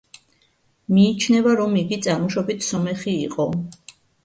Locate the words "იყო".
3.29-3.49